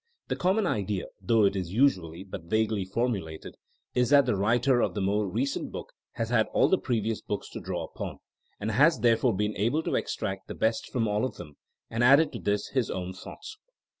[0.29, 3.53] The cjommon idea, though it is usually but vaguely formulated,
[3.93, 7.51] is that the writer of the more recent book has had all the previous books
[7.51, 8.17] to draw upon,
[8.59, 11.55] and has therefore been able to extract the best from all of them
[11.87, 13.59] and add to this his own thoughts.